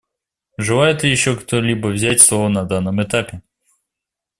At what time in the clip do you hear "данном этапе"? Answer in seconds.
2.63-3.43